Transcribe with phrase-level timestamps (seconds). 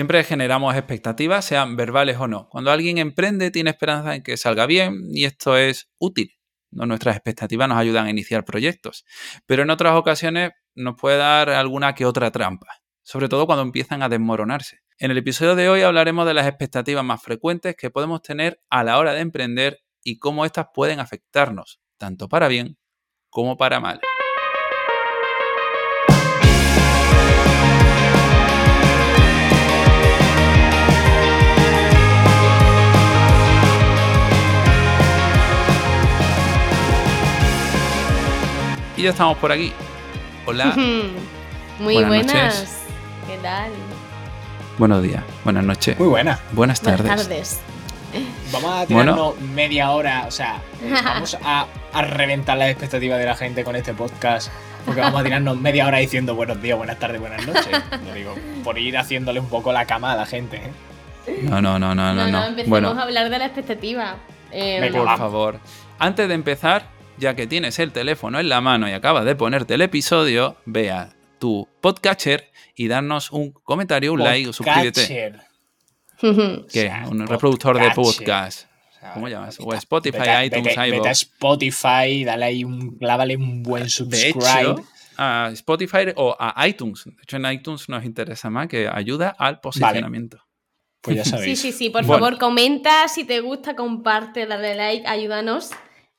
[0.00, 2.48] Siempre generamos expectativas, sean verbales o no.
[2.48, 6.38] Cuando alguien emprende, tiene esperanza en que salga bien y esto es útil.
[6.70, 9.04] Nuestras expectativas nos ayudan a iniciar proyectos.
[9.44, 14.02] Pero en otras ocasiones nos puede dar alguna que otra trampa, sobre todo cuando empiezan
[14.02, 14.78] a desmoronarse.
[14.96, 18.82] En el episodio de hoy hablaremos de las expectativas más frecuentes que podemos tener a
[18.82, 22.78] la hora de emprender y cómo éstas pueden afectarnos, tanto para bien
[23.28, 24.00] como para mal.
[39.00, 39.72] Y ya estamos por aquí.
[40.44, 40.76] Hola.
[41.78, 42.84] Muy buenas.
[43.26, 43.70] ¿Qué tal?
[44.76, 45.98] Buenos días, buenas noches.
[45.98, 46.38] Muy buenas.
[46.52, 47.06] Buenas tardes.
[47.06, 47.60] Buenas tardes.
[48.52, 50.60] Vamos a tirarnos media hora, o sea,
[51.04, 54.52] vamos a, reventar las expectativas de la gente con este podcast.
[54.84, 57.82] Porque vamos a tirarnos media hora diciendo buenos días, buenas tardes, buenas noches.
[58.06, 60.58] Yo digo, por ir haciéndole un poco la cama a la gente.
[60.58, 61.40] ¿eh?
[61.44, 62.28] No, no, no, no, no.
[62.28, 64.16] no, empecemos a hablar de la expectativa.
[64.52, 65.58] Eh, por favor.
[65.98, 69.74] Antes de empezar, ya que tienes el teléfono en la mano y acabas de ponerte
[69.74, 75.34] el episodio, vea tu podcatcher y darnos un comentario, un like o suscríbete.
[76.72, 76.92] ¿Qué?
[77.08, 78.66] Un reproductor de podcast.
[79.14, 79.58] ¿Cómo llamas?
[79.60, 84.76] O Spotify, iTunes, vete, a Spotify, dale ahí un, clávale un buen subscribe.
[85.16, 87.04] a Spotify o a iTunes.
[87.04, 90.44] De hecho, en iTunes nos interesa más que ayuda al posicionamiento.
[91.00, 91.60] Pues ya sabéis.
[91.60, 91.90] Sí, sí, sí.
[91.90, 95.70] Por favor, comenta si te gusta, comparte, dale like, ayúdanos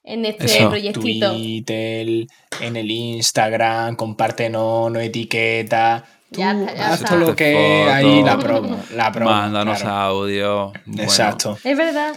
[0.04, 1.32] en este proyectito.
[1.32, 2.28] Twitter,
[2.60, 6.04] en el Instagram, comparte no, no etiqueta.
[6.32, 9.32] ya, haz todo lo que ahí la promo, la promo.
[9.32, 10.74] Mándanos audio.
[10.98, 11.58] Exacto.
[11.64, 12.14] Es verdad.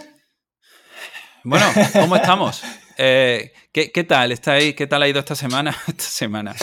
[1.43, 2.63] Bueno, ¿cómo estamos?
[2.97, 4.31] Eh, ¿qué, ¿qué, tal?
[4.31, 5.75] ¿Estáis, ¿Qué tal ha ido esta semana?
[5.87, 6.55] esta semana.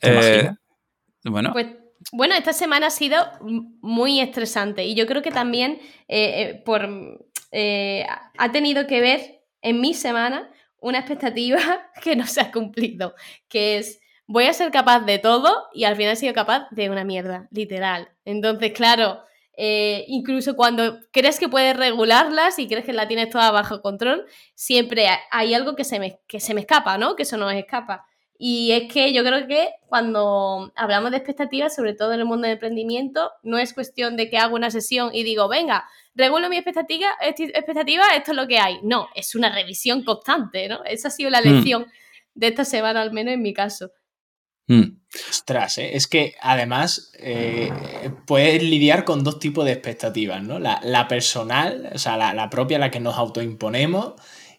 [0.00, 0.48] Eh,
[1.24, 1.52] bueno.
[1.52, 1.66] Pues,
[2.12, 3.16] bueno, esta semana ha sido
[3.80, 6.88] muy estresante y yo creo que también eh, por,
[8.38, 10.51] ha tenido que ver en mi semana
[10.82, 11.58] una expectativa
[12.02, 13.14] que no se ha cumplido,
[13.48, 16.90] que es voy a ser capaz de todo y al final he sido capaz de
[16.90, 18.10] una mierda, literal.
[18.24, 19.22] Entonces, claro,
[19.56, 24.26] eh, incluso cuando crees que puedes regularlas y crees que la tienes toda bajo control,
[24.54, 27.16] siempre hay algo que se me, que se me escapa, ¿no?
[27.16, 28.06] Que eso no me escapa.
[28.44, 32.48] Y es que yo creo que cuando hablamos de expectativas, sobre todo en el mundo
[32.48, 35.84] del emprendimiento, no es cuestión de que hago una sesión y digo, venga,
[36.16, 38.80] regulo mi expectativa, expectativa, esto es lo que hay.
[38.82, 40.82] No, es una revisión constante, ¿no?
[40.82, 41.44] Esa ha sido la hmm.
[41.44, 41.86] lección
[42.34, 43.92] de esta semana, al menos en mi caso.
[44.66, 44.98] Hmm.
[45.30, 45.94] Ostras, ¿eh?
[45.94, 47.70] es que además eh,
[48.26, 50.58] puedes lidiar con dos tipos de expectativas, ¿no?
[50.58, 54.14] La, personal, o sea, la, propia, la que nos autoimponemos,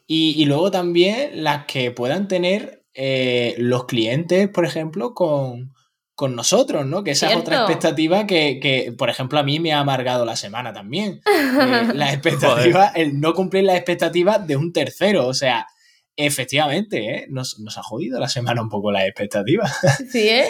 [0.08, 5.74] y, y luego también las que puedan tener eh, los clientes, por ejemplo, con,
[6.16, 7.04] con nosotros, ¿no?
[7.04, 10.74] Que esa es otra expectativa que, por ejemplo, a mí me ha amargado la semana
[10.74, 11.22] también.
[11.54, 15.28] Eh, la expectativa, el no cumplir las expectativas de un tercero.
[15.28, 15.68] O sea,
[16.16, 17.26] efectivamente, ¿eh?
[17.30, 19.72] nos, ha jodido la semana un poco las expectativas.
[20.10, 20.46] Sí, ¿eh?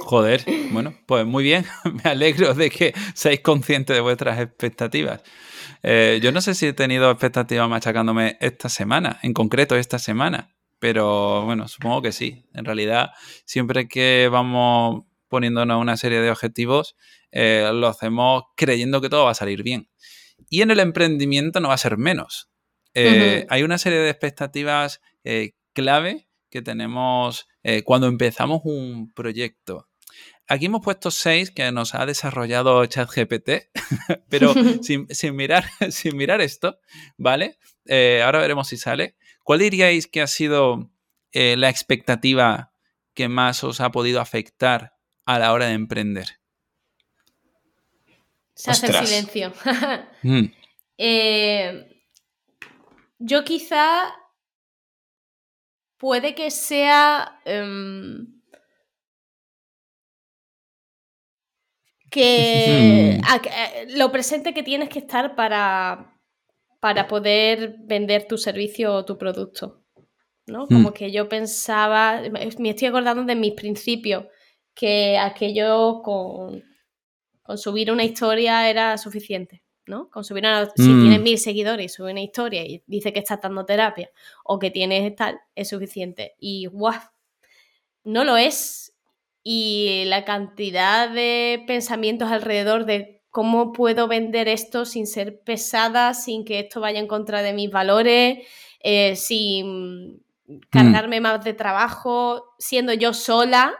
[0.00, 1.64] Joder, bueno, pues muy bien.
[2.04, 5.22] Me alegro de que seáis conscientes de vuestras expectativas.
[5.82, 10.50] Eh, yo no sé si he tenido expectativas machacándome esta semana, en concreto esta semana.
[10.78, 12.44] Pero bueno, supongo que sí.
[12.54, 13.10] En realidad,
[13.44, 16.96] siempre que vamos poniéndonos una serie de objetivos,
[17.30, 19.88] eh, lo hacemos creyendo que todo va a salir bien.
[20.50, 22.50] Y en el emprendimiento no va a ser menos.
[22.94, 27.46] Eh, hay una serie de expectativas eh, clave que tenemos
[27.84, 29.88] cuando empezamos un proyecto.
[30.46, 33.50] Aquí hemos puesto seis que nos ha desarrollado ChatGPT,
[34.30, 36.80] pero sin, sin, mirar, sin mirar esto,
[37.18, 37.58] ¿vale?
[38.24, 39.16] ahora veremos si sale.
[39.48, 40.90] ¿Cuál diríais que ha sido
[41.32, 42.70] eh, la expectativa
[43.14, 46.38] que más os ha podido afectar a la hora de emprender?
[48.52, 49.54] Se hace silencio.
[50.22, 50.52] Mm.
[50.98, 52.04] Eh,
[53.18, 54.14] yo quizá
[55.96, 58.42] puede que sea em,
[62.10, 63.46] que mm.
[63.46, 66.17] eh, lo presente que tienes que estar para,
[66.80, 69.82] para poder vender tu servicio o tu producto.
[70.46, 70.64] ¿no?
[70.64, 70.68] Hmm.
[70.68, 72.22] Como que yo pensaba,
[72.58, 74.26] me estoy acordando de mis principios,
[74.74, 76.62] que aquello con,
[77.56, 79.62] subir una historia era suficiente.
[79.86, 80.10] ¿no?
[80.10, 80.44] Con subir
[80.76, 81.00] si hmm.
[81.00, 84.10] tienes mil seguidores y subes una historia y dice que estás dando terapia
[84.44, 86.34] o que tienes tal, es suficiente.
[86.38, 87.00] Y guau,
[88.04, 88.94] no lo es.
[89.42, 96.44] Y la cantidad de pensamientos alrededor de ¿Cómo puedo vender esto sin ser pesada, sin
[96.44, 98.38] que esto vaya en contra de mis valores,
[98.80, 100.22] eh, sin
[100.70, 103.74] cargarme más de trabajo, siendo yo sola,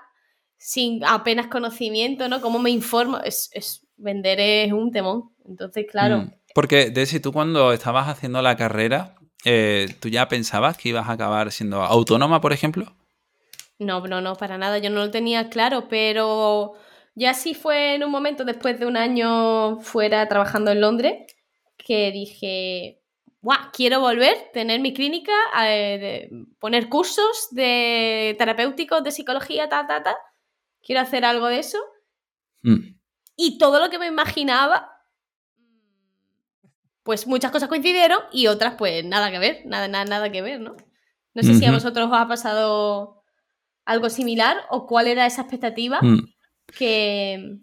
[0.58, 2.40] sin apenas conocimiento, ¿no?
[2.40, 3.18] ¿Cómo me informo?
[3.20, 5.30] Es, vender es un temón.
[5.46, 6.18] Entonces, claro.
[6.18, 6.32] Mm.
[6.54, 11.12] Porque, Desi, tú cuando estabas haciendo la carrera, eh, ¿tú ya pensabas que ibas a
[11.12, 12.92] acabar siendo autónoma, por ejemplo?
[13.78, 14.78] No, no, no, para nada.
[14.78, 16.74] Yo no lo tenía claro, pero
[17.18, 21.34] ya sí fue en un momento después de un año fuera trabajando en Londres
[21.76, 23.02] que dije,
[23.42, 23.58] ¡guau!
[23.72, 25.32] Quiero volver, tener mi clínica,
[25.64, 26.30] eh,
[26.60, 30.16] poner cursos de terapéuticos, de psicología, ta, ta, ta.
[30.80, 31.78] Quiero hacer algo de eso.
[32.62, 32.94] Mm.
[33.34, 34.88] Y todo lo que me imaginaba,
[37.02, 40.60] pues muchas cosas coincidieron y otras pues nada que ver, nada, nada, nada que ver,
[40.60, 40.76] ¿no?
[41.34, 43.24] No sé si a vosotros os ha pasado
[43.84, 46.37] algo similar o cuál era esa expectativa mm.
[46.76, 47.58] Que,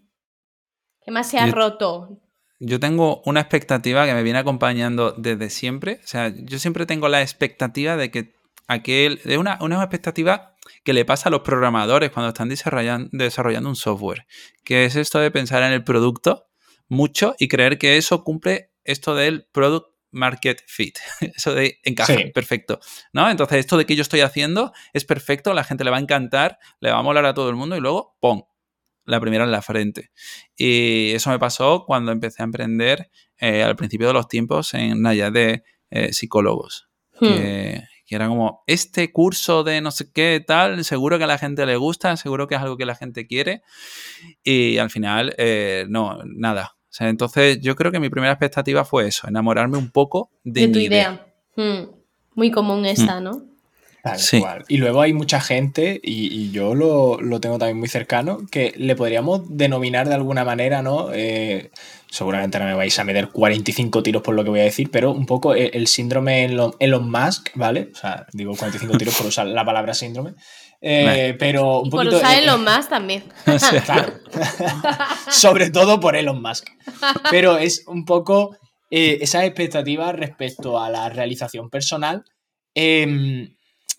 [1.02, 2.22] que, más se ha roto.
[2.60, 6.00] Yo tengo una expectativa que me viene acompañando desde siempre.
[6.04, 8.34] O sea, yo siempre tengo la expectativa de que
[8.68, 9.22] aquel.
[9.26, 13.76] Es una, una expectativa que le pasa a los programadores cuando están desarrollando, desarrollando un
[13.76, 14.26] software.
[14.64, 16.48] Que es esto de pensar en el producto
[16.88, 20.98] mucho y creer que eso cumple esto del product market fit.
[21.36, 22.80] Eso de encaja, perfecto.
[23.12, 23.30] ¿No?
[23.30, 26.58] Entonces, esto de que yo estoy haciendo es perfecto, la gente le va a encantar,
[26.80, 28.44] le va a molar a todo el mundo y luego, ¡pum!
[29.06, 30.12] La primera en la frente.
[30.56, 35.02] Y eso me pasó cuando empecé a emprender eh, al principio de los tiempos en
[35.02, 36.90] Naya de eh, psicólogos.
[37.20, 37.28] Hmm.
[37.28, 41.66] Que, era como, este curso de no sé qué tal, seguro que a la gente
[41.66, 43.62] le gusta, seguro que es algo que la gente quiere.
[44.44, 49.28] Y al final, eh, no, nada entonces yo creo que mi primera expectativa fue eso,
[49.28, 51.28] enamorarme un poco de, tu idea.
[51.56, 51.90] Hmm.
[52.36, 53.24] Muy común esa, hmm.
[53.24, 53.42] ¿no?
[54.06, 54.66] Tal cual.
[54.68, 59.42] Y luego hay mucha gente, y, yo lo, tengo también muy cercano, que le podríamos
[59.58, 61.10] denominar de alguna manera, ¿no?
[61.12, 61.72] Eh,
[62.08, 65.12] seguramente no me vais a meter 45 tiros por lo que voy a decir, pero
[65.12, 67.90] un poco el, síndrome Elon, Musk, ¿vale?
[67.94, 70.36] O sea, digo 45 tiros por usar la palabra síndrome.
[70.82, 73.24] Eh, pero un por usar Elon Musk también.
[73.86, 74.14] claro.
[75.32, 76.68] Sobre todo por Elon Musk.
[77.32, 78.56] Pero es un poco
[78.92, 82.24] eh, esa expectativa respecto a la realización personal.
[82.76, 83.56] Em,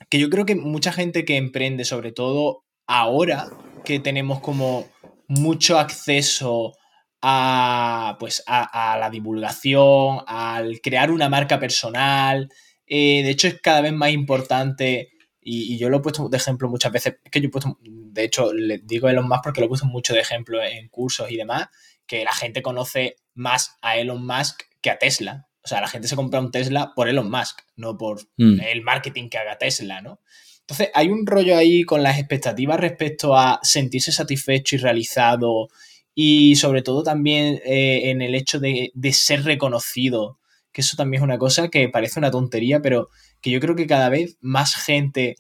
[0.08, 3.48] que yo creo que mucha gente que emprende, sobre todo ahora
[3.84, 4.86] que tenemos como
[5.28, 6.74] mucho acceso
[7.22, 12.48] a, pues, a, la divulgación, al crear una marca personal.
[12.86, 15.10] Eh, de hecho, es cada vez más importante
[15.40, 17.18] y, yo lo he puesto de ejemplo muchas veces.
[17.24, 19.86] Es que yo he puesto, de hecho, le digo Elon Musk porque lo he puesto
[19.86, 21.68] mucho de ejemplo en cursos y demás,
[22.06, 25.46] que la gente conoce más a Elon Musk que a Tesla.
[25.66, 28.60] O sea, la gente se compra un Tesla por Elon Musk, no por mm.
[28.60, 30.20] el marketing que haga Tesla, ¿no?
[30.60, 35.68] Entonces, hay un rollo ahí con las expectativas respecto a sentirse satisfecho y realizado
[36.14, 40.38] y sobre todo también eh, en el hecho de, de, ser reconocido,
[40.72, 43.10] que eso también es una cosa que parece una tontería, pero
[43.40, 45.36] que yo creo que cada vez más gente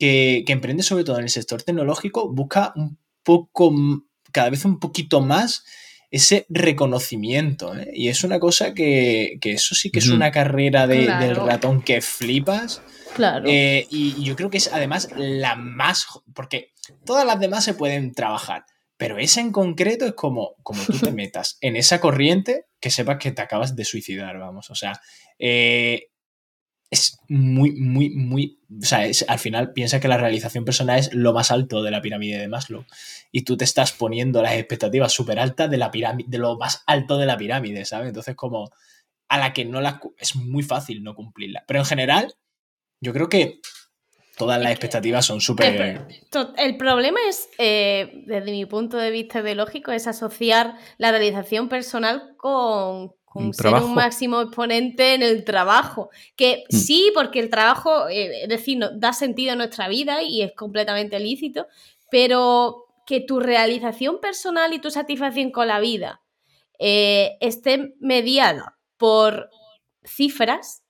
[0.00, 3.72] que, emprende, sobre todo en el sector tecnológico, busca un poco,
[4.32, 5.64] cada vez un poquito más
[6.10, 7.76] ese reconocimiento.
[7.76, 7.90] ¿eh?
[7.94, 12.82] Y es una cosa que, eso sí que es una carrera del ratón que flipas.
[13.14, 13.44] Claro.
[13.48, 16.06] Eh, y, yo creo que es además la más.
[16.34, 16.72] Porque
[17.04, 18.64] todas las demás se pueden trabajar.
[18.96, 23.18] Pero esa en concreto es como, como tú te metas en esa corriente que sepas
[23.18, 24.70] que te acabas de suicidar, vamos.
[24.70, 25.00] O sea,
[25.38, 26.08] eh,
[26.90, 28.58] es muy, muy, muy.
[28.82, 32.02] O sea, al final piensa que la realización personal es lo más alto de la
[32.02, 32.84] pirámide de Maslow.
[33.32, 36.82] Y tú te estás poniendo las expectativas súper altas de la pirámide, de lo más
[36.86, 38.08] alto de la pirámide, ¿sabes?
[38.08, 38.70] Entonces, como
[39.28, 40.00] a la que no la.
[40.18, 41.64] Es muy fácil no cumplirla.
[41.66, 42.34] Pero en general,
[43.00, 43.60] yo creo que
[44.40, 46.06] todas las expectativas son súper.
[46.56, 52.34] El, problema es, eh, desde mi punto de vista ideológico, es asociar la realización personal
[52.38, 56.08] con, con ser un máximo exponente en el trabajo.
[56.36, 56.76] Que mm.
[56.76, 61.20] sí, porque el trabajo, eh, es decir, da sentido a nuestra vida y es completamente
[61.20, 61.66] lícito,
[62.10, 66.22] pero que tu realización personal y tu satisfacción con la vida
[66.78, 69.50] eh, esté mediada por
[70.04, 70.84] cifras.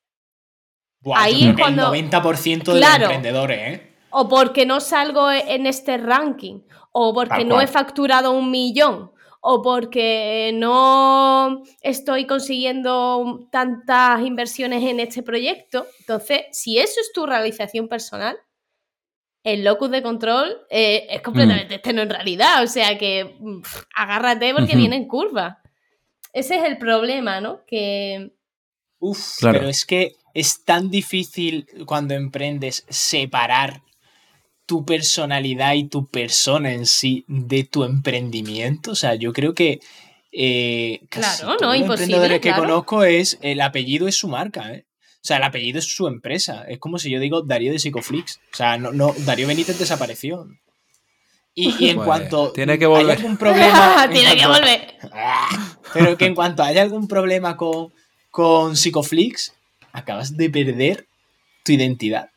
[1.14, 1.94] ahí es cuando.
[1.94, 3.96] El 90% de los emprendedores, ¿eh?
[4.10, 6.60] O porque no salgo en este ranking,
[6.92, 15.00] o porque no he facturado un millón, o porque no estoy consiguiendo tantas inversiones en
[15.00, 15.86] este proyecto.
[16.00, 18.36] Entonces, si eso es tu realización personal,
[19.42, 21.76] el locus de control eh, es completamente mm.
[21.76, 22.62] externo en realidad.
[22.62, 23.36] O sea que
[23.94, 25.60] agárrate porque viene en curva.
[26.32, 27.64] Ese es el problema, ¿no?
[27.66, 28.32] Que.
[28.98, 33.82] Uf, pero es que es tan difícil cuando emprendes separar
[34.66, 38.92] tu personalidad y tu persona en sí de tu emprendimiento.
[38.92, 39.80] O sea, yo creo que
[40.32, 44.86] eh, claro, no, los emprendedores que conozco es el apellido es su marca, ¿eh?
[45.22, 46.64] O sea, el apellido es su empresa.
[46.66, 48.40] Es como si yo digo Darío de Psicoflix.
[48.52, 50.48] O sea, no, no, Darío Benítez desapareció.
[51.54, 53.18] Y, en cuanto tiene que volver.
[53.18, 54.08] algún problema.
[54.12, 54.94] tiene que volver.
[55.92, 57.92] Pero que en cuanto haya algún problema con,
[58.30, 59.52] con Psicoflix,
[59.92, 61.06] acabas de perder
[61.64, 62.30] tu identidad.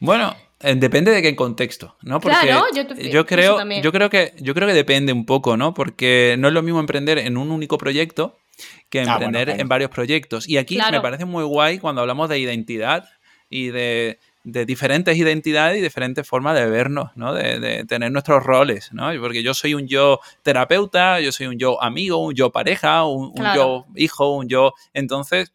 [0.00, 2.18] Bueno, eh, depende de qué contexto, ¿no?
[2.20, 2.86] Porque claro, yo,
[3.26, 5.72] creo, yo creo que yo creo que depende un poco, ¿no?
[5.72, 8.38] Porque no es lo mismo emprender en un único proyecto
[8.88, 10.48] que ah, emprender en varios proyectos.
[10.48, 13.08] Y aquí me parece muy guay cuando hablamos de identidad
[13.50, 17.34] y de, diferentes identidades y diferentes formas de vernos, ¿no?
[17.34, 19.10] De, tener nuestros roles, ¿no?
[19.20, 23.34] Porque yo soy un yo terapeuta, yo soy un yo amigo, un yo pareja, un
[23.54, 24.72] yo hijo, un yo...
[24.94, 25.52] Entonces,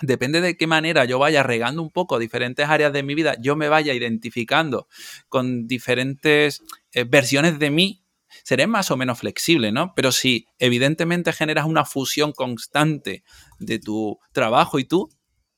[0.00, 3.56] depende de qué manera yo vaya regando un poco diferentes áreas de mi vida, yo
[3.56, 4.88] me vaya identificando
[5.28, 6.62] con diferentes
[6.92, 8.02] eh, versiones de mí,
[8.46, 9.92] seré más o menos flexible, ¿no?
[9.96, 13.24] Pero si evidentemente generas una fusión constante
[13.58, 15.08] de tu trabajo y tú,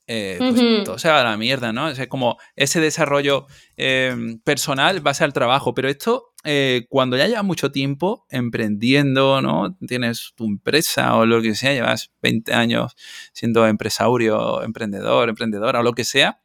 [0.07, 1.91] eh, pues todo se va a la mierda, ¿no?
[1.91, 7.19] Es como ese desarrollo eh, personal va a ser el trabajo, pero esto eh, cuando
[7.19, 9.77] ya llevas mucho tiempo emprendiendo, ¿no?
[9.87, 12.97] Tienes tu empresa o lo que sea, llevas 20 años
[13.35, 16.41] siendo empresario, emprendedor, emprendedora o lo que sea,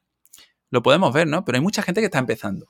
[0.71, 1.45] lo podemos ver, ¿no?
[1.45, 2.67] Pero hay mucha gente que está empezando.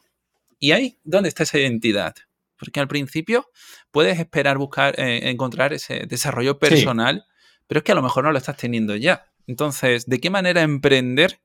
[0.60, 2.14] ¿Y ahí dónde está esa identidad?
[2.58, 3.50] Porque al principio
[3.92, 7.26] puedes esperar buscar, encontrar ese desarrollo personal,
[7.68, 9.26] pero es que a lo mejor no lo estás teniendo ya.
[9.48, 11.42] Entonces, ¿de qué manera emprender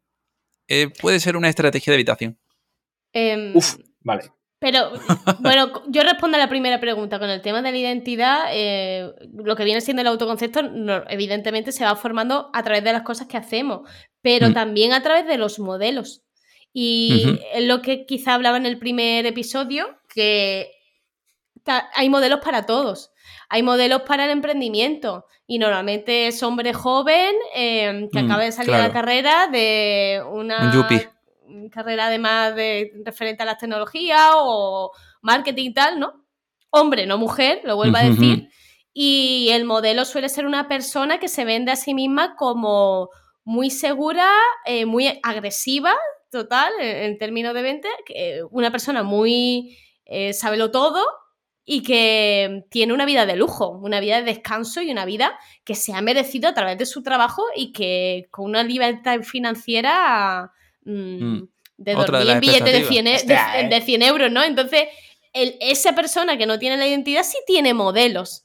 [0.69, 2.39] eh, puede ser una estrategia de evitación?
[3.13, 4.31] Em, Uf, vale.
[4.61, 4.93] Pero,
[5.41, 7.19] bueno, yo respondo a la primera pregunta.
[7.19, 10.61] Con el tema de la identidad, eh, lo que viene siendo el autoconcepto,
[11.09, 13.89] evidentemente se va formando a través de las cosas que hacemos,
[14.21, 14.55] pero mm.
[14.55, 16.23] también a través de los modelos.
[16.73, 20.71] Y es lo que quizá hablaba en el primer episodio, que
[21.69, 23.13] hay modelos para todos.
[23.49, 28.53] Hay modelos para el emprendimiento y normalmente es hombre joven em, que mm, acaba de
[28.53, 30.71] salir de la carrera de una
[31.73, 36.27] carrera además de referente a las tecnologías o marketing y tal, ¿no?
[36.71, 38.51] Hombre, no mujer, lo vuelvo a decir.
[38.93, 43.09] Y el modelo suele ser una persona que se vende a sí misma como
[43.45, 44.29] muy segura,
[44.67, 45.95] eh, muy agresiva,
[46.31, 47.89] total, en, términos de venta,
[48.51, 51.03] una persona muy eh, lo todo
[51.71, 55.75] y que tiene una vida de lujo, una vida de descanso y una vida que
[55.75, 60.51] se ha merecido a través de su trabajo y que con una libertad financiera
[60.87, 61.49] mm, mm.
[61.77, 64.43] de dormir en billetes de 100, e, de, 100 euros, ¿no?
[64.43, 64.85] Entonces,
[65.35, 68.45] esa persona que no tiene la identidad sí tiene modelos.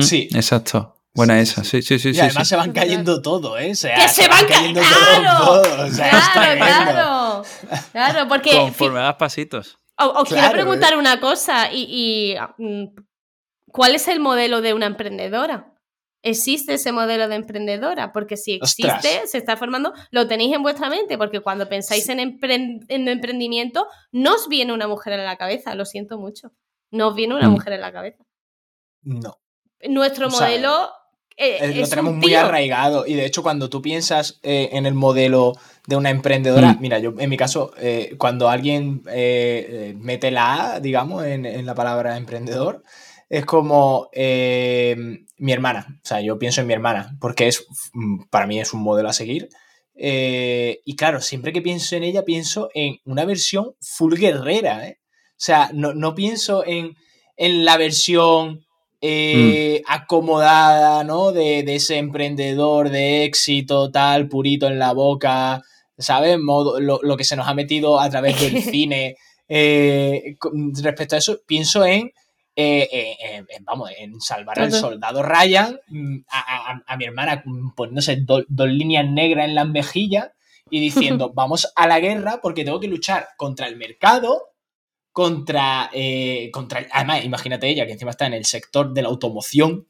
[0.00, 0.28] Sí.
[0.34, 0.96] Exacto.
[1.14, 2.10] Buena esa, sí, sí, sí.
[2.10, 3.68] Y además se van cayendo todo, ¿eh?
[3.68, 3.88] que se,
[4.28, 5.62] van, cayendo todo,
[5.94, 7.44] claro, claro,
[7.92, 8.50] claro, porque...
[8.50, 9.78] Conforme das pasitos.
[9.96, 12.84] Os, quiero preguntar una cosa, y, mm,
[13.66, 15.72] ¿cuál es el modelo de una emprendedora?
[16.22, 18.12] ¿Existe ese modelo de emprendedora?
[18.12, 22.20] Porque si existe, se está formando, lo tenéis en vuestra mente, porque cuando pensáis en,
[22.20, 26.52] emprendimiento, no os viene una mujer en la cabeza, lo siento mucho.
[26.90, 27.52] No os viene una mm.
[27.52, 28.24] mujer en la cabeza.
[29.02, 29.40] No.
[29.88, 30.92] Nuestro modelo
[31.42, 33.06] eh, eh, lo tenemos muy arraigado.
[33.06, 35.54] Y de hecho, cuando tú piensas eh, en el modelo
[35.86, 36.80] de una emprendedora, mm.
[36.80, 37.72] mira, yo en mi caso,
[38.18, 42.84] cuando alguien mete la A, digamos, en, la palabra emprendedor,
[43.28, 45.98] es como mi hermana.
[46.02, 49.08] O sea, yo pienso en mi hermana, porque es mm, para mí es un modelo
[49.08, 49.48] a seguir.
[49.94, 54.82] y claro, siempre que pienso en ella, pienso en una versión full guerrera.
[54.88, 56.94] O sea, no, no pienso en,
[57.36, 58.64] en la versión
[59.04, 61.32] eh, acomodada, ¿no?
[61.32, 65.60] De, ese emprendedor de éxito, tal, purito en la boca,
[65.98, 66.38] ¿sabes?
[66.38, 69.16] lo, que se nos ha metido a través del cine.
[69.48, 70.36] Eh,
[70.80, 72.12] respecto a eso, pienso en,
[72.54, 76.18] eh, vamos, en salvar al soldado Ryan, mm,
[76.86, 77.42] a, mi hermana
[77.74, 80.30] poniéndose dos líneas negras en las mejillas
[80.70, 84.51] y diciendo, vamos a la guerra porque tengo que luchar contra el mercado
[85.12, 86.86] contra, eh, contra.
[86.90, 89.86] Además, imagínate ella, que encima está en el sector de la automoción.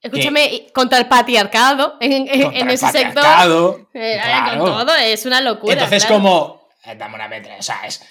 [0.00, 2.28] Escúchame, contra el patriarcado, en,
[2.70, 3.88] ese sector.
[3.92, 4.20] Eh,
[4.50, 5.74] con todo, es una locura.
[5.74, 6.68] Entonces, como.
[6.84, 8.04] Eh, dame una metra, o sea, es,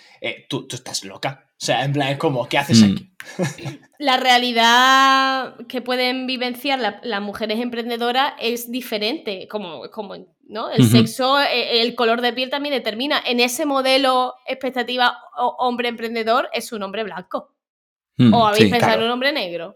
[0.50, 1.46] tú, tú, estás loca.
[1.52, 2.92] O sea, en plan, es como, ¿qué haces mm.
[2.92, 3.80] aquí?
[4.00, 10.70] la realidad que pueden vivenciar las mujeres emprendedoras es diferente, como, como ¿no?
[10.70, 13.22] El sexo, e, el color de piel también determina.
[13.25, 17.54] En ese modelo expectativa hombre emprendedor es un hombre blanco.
[18.18, 19.75] Mm, ¿O habéis pensado en un hombre negro?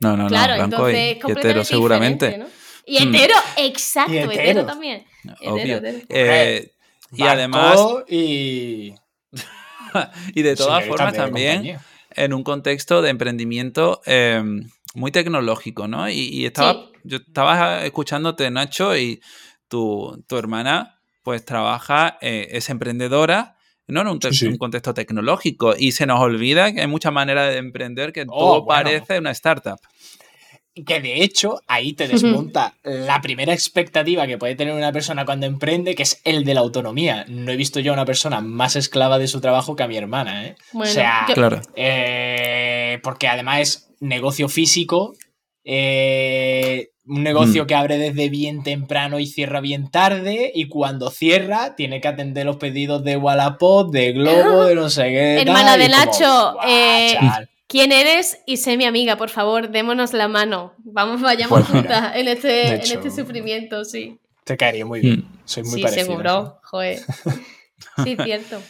[0.00, 0.64] No, no, claro, no.
[0.64, 2.44] entonces y, hetero seguramente.
[2.86, 3.14] Y mm.
[3.14, 4.66] hetero, exacto, y hetero.
[4.66, 5.04] también.
[6.08, 6.72] Eh,
[7.12, 7.80] y además...
[8.08, 8.94] Y...
[10.34, 11.78] y de todas formas también
[12.10, 16.08] en un contexto de emprendimiento em, muy tecnológico, ¿no?
[16.08, 19.20] Y, estaba, yo estaba escuchándote, Nacho, y
[20.26, 24.02] tu, hermana pues trabaja, eh, es emprendedora, ¿no?
[24.02, 25.74] En un, contexto tecnológico.
[25.76, 29.30] Y se nos olvida que hay muchas maneras de emprender que oh, todo parece una
[29.30, 29.78] startup.
[30.86, 35.46] Que de hecho ahí te desmonta la primera expectativa que puede tener una persona cuando
[35.46, 37.24] emprende, que es el de la autonomía.
[37.28, 39.96] No he visto yo a una persona más esclava de su trabajo que a mi
[39.96, 40.56] hermana, ¿eh?
[40.74, 41.62] o sea, claro.
[41.74, 45.14] Eh, porque además es negocio físico,
[45.64, 47.66] eh, un negocio mm.
[47.66, 50.50] que abre desde bien temprano y cierra bien tarde.
[50.54, 55.04] Y cuando cierra, tiene que atender los pedidos de Wallapop, de Globo, de no sé
[55.04, 55.40] qué.
[55.42, 57.18] Hermana de Nacho, eh,
[57.66, 58.38] ¿quién eres?
[58.46, 60.74] Y sé mi amiga, por favor, démonos la mano.
[60.78, 64.18] Vamos, vayamos juntas en este, en este sufrimiento, sí.
[64.44, 65.20] Te caería muy bien.
[65.20, 65.38] Mm.
[65.44, 67.00] Soy muy sí, seguro, joder.
[68.02, 68.60] Sí, cierto.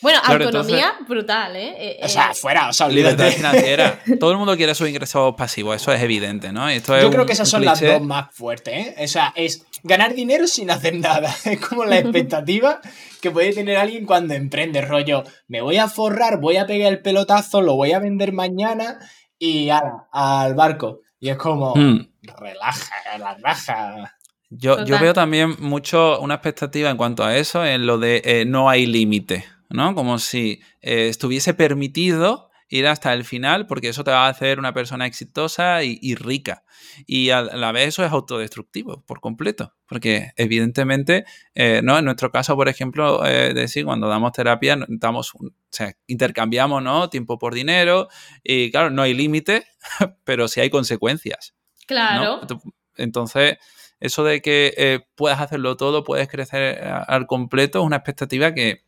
[0.00, 1.74] Bueno, autonomía brutal, ¿eh?
[1.76, 2.00] ¿eh?
[2.02, 4.00] O sea, eh, fuera, o sea, libertad financiera.
[4.20, 6.72] Todo el mundo quiere sus ingresos pasivos, eso es evidente, ¿no?
[6.72, 8.94] Yo creo que esas son las dos más fuertes, ¿eh?
[9.04, 11.34] O sea, es ganar dinero sin hacer nada.
[11.44, 12.80] Es como la expectativa
[13.20, 17.00] que puede tener alguien cuando emprende, rollo, me voy a forrar, voy a pegar el
[17.00, 18.98] pelotazo, lo voy a vender mañana
[19.38, 21.00] y al barco.
[21.18, 22.08] Y es como, hmm.
[22.38, 24.14] relaja, relaja.
[24.50, 28.70] Yo, yo, veo también mucho una expectativa en cuanto a eso, en lo de no
[28.70, 29.44] hay límite.
[29.68, 29.94] ¿No?
[29.94, 34.58] Como si eh, estuviese permitido ir hasta el final, porque eso te va a hacer
[34.58, 36.64] una persona exitosa y, rica.
[37.06, 41.98] Y a la vez eso es autodestructivo por completo, porque evidentemente, eh, ¿no?
[41.98, 47.08] En nuestro caso, por ejemplo, eh, decir, cuando damos terapia, damos, o sea, intercambiamos, ¿no?
[47.08, 48.08] Tiempo por dinero,
[48.44, 49.66] y claro, no hay límite,
[50.24, 51.54] pero sí hay consecuencias.
[51.86, 52.40] Claro.
[52.96, 53.56] Entonces,
[53.98, 58.87] eso de que puedas hacerlo todo, puedes crecer al completo, es una expectativa que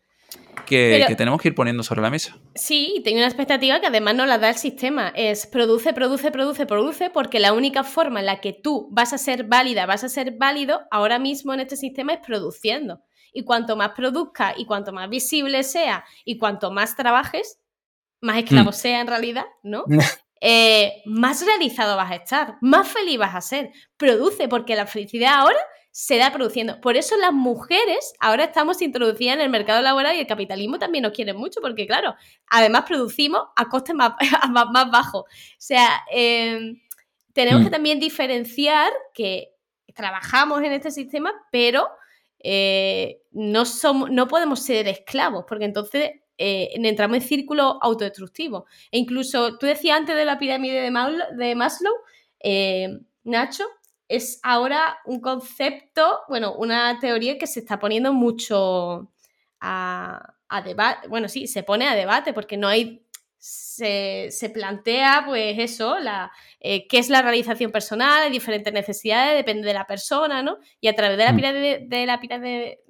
[0.71, 2.39] que, tenemos que ir poniendo sobre la mesa.
[2.55, 5.13] Sí, tengo una expectativa que además nos la da el sistema.
[5.17, 9.19] Es produce, produce, produce, produce, porque la única forma en la que tú vas a
[9.19, 13.01] ser válida, vas a ser válido ahora mismo en este sistema es produciendo.
[13.33, 17.59] Y cuanto más produzca y cuanto más visible sea y cuanto más trabajes,
[18.21, 18.75] más esclavo mm.
[18.75, 19.85] sea en realidad, ¿no?
[20.43, 23.73] Eh, más realizado vas a estar, más feliz vas a ser.
[23.99, 25.59] Produce, porque la felicidad ahora
[25.91, 26.81] se da produciendo.
[26.81, 31.03] Por eso las mujeres ahora estamos introducidas en el mercado laboral y el capitalismo también
[31.03, 32.15] nos quiere mucho, porque claro,
[32.47, 34.13] además producimos a costes más,
[34.51, 35.23] más, bajos.
[35.23, 35.27] O
[35.59, 36.81] sea, em,
[37.33, 37.73] tenemos que mm.
[37.73, 39.55] también diferenciar que
[39.95, 41.89] trabajamos en este sistema, pero
[42.39, 48.67] eh, no, somos, no podemos ser esclavos, porque entonces eh, entramos en círculo autodestructivo.
[48.91, 51.95] E incluso, tú decías antes de la pirámide de Maslow,
[52.43, 53.65] eh, Nacho,
[54.11, 59.13] es ahora un concepto, bueno, una teoría que se está poniendo mucho
[59.61, 63.07] a, debate, bueno, sí, se pone a debate porque no hay,
[63.39, 69.69] se, plantea pues eso, la, eh, qué es la realización personal, hay diferentes necesidades, depende
[69.69, 70.59] de la persona, ¿no?
[70.81, 71.37] Y a través de la mm.
[71.37, 72.81] pirámide, de, la pirámide,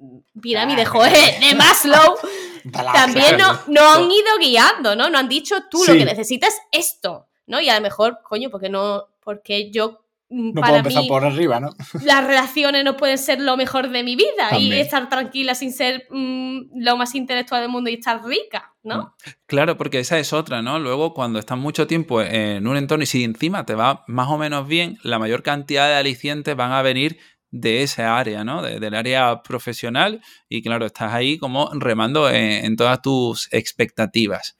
[0.41, 2.15] pirámide, ah, de Maslow,
[2.93, 5.11] también nos no han ido guiando, ¿no?
[5.11, 7.61] No han dicho tú lo que necesitas esto, ¿no?
[7.61, 10.00] Y a lo mejor, coño, porque no, porque yo
[10.33, 11.75] Mm, no puedo empezar por arriba, ¿no?
[12.05, 16.07] Las relaciones no pueden ser lo mejor de mi vida y estar tranquila sin ser
[16.09, 19.03] mm, lo más intelectual del mundo y estar rica, ¿no?
[19.03, 19.29] Mm.
[19.45, 20.79] Claro, porque esa es otra, ¿no?
[20.79, 24.37] Luego, cuando estás mucho tiempo en un entorno y si encima te va más o
[24.37, 28.61] menos bien, la mayor cantidad de alicientes van a venir de esa área, ¿no?
[28.61, 34.55] del área profesional y claro, estás ahí como remando en todas tus expectativas.